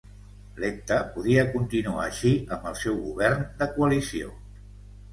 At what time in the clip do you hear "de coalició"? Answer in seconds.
3.63-4.37